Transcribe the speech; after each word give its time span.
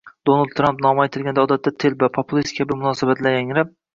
Donald 0.27 0.53
Tramp 0.59 0.79
nomi 0.85 1.03
aytilganda 1.03 1.43
odatda 1.47 1.73
«telba», 1.85 2.11
«populist» 2.17 2.57
kabi 2.61 2.79
munosabatlar 2.83 3.37
yangrab 3.39 3.73